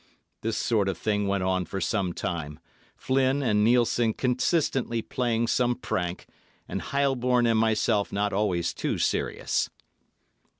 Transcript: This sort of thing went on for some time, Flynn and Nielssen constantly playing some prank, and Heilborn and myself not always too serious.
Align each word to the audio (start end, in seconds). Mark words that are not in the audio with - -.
This 0.41 0.57
sort 0.57 0.89
of 0.89 0.97
thing 0.97 1.27
went 1.27 1.43
on 1.43 1.63
for 1.65 1.79
some 1.79 2.11
time, 2.11 2.57
Flynn 2.97 3.43
and 3.43 3.63
Nielssen 3.63 4.13
constantly 4.17 5.03
playing 5.03 5.45
some 5.45 5.75
prank, 5.75 6.25
and 6.67 6.81
Heilborn 6.81 7.45
and 7.45 7.59
myself 7.59 8.11
not 8.11 8.33
always 8.33 8.73
too 8.73 8.97
serious. 8.97 9.69